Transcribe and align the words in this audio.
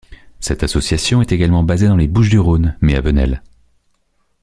Cette 0.39 0.63
association 0.63 1.21
est 1.21 1.31
également 1.31 1.61
basée 1.61 1.87
dans 1.87 1.95
les 1.95 2.07
Bouches-du-Rhône, 2.07 2.75
mais 2.81 2.95
à 2.95 3.01
Venelles. 3.01 3.43